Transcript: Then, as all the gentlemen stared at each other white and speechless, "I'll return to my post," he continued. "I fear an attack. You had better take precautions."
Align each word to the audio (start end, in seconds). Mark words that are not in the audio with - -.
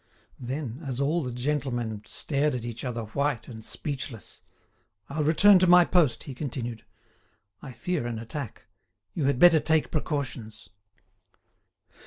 Then, 0.39 0.81
as 0.83 0.99
all 0.99 1.21
the 1.21 1.31
gentlemen 1.31 2.01
stared 2.07 2.55
at 2.55 2.65
each 2.65 2.83
other 2.83 3.03
white 3.03 3.47
and 3.47 3.63
speechless, 3.63 4.41
"I'll 5.09 5.23
return 5.23 5.59
to 5.59 5.67
my 5.67 5.85
post," 5.85 6.23
he 6.23 6.33
continued. 6.33 6.83
"I 7.61 7.73
fear 7.73 8.07
an 8.07 8.17
attack. 8.17 8.65
You 9.13 9.25
had 9.25 9.37
better 9.37 9.59
take 9.59 9.91
precautions." 9.91 10.69